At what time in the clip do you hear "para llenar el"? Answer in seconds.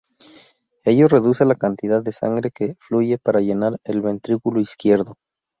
3.19-4.01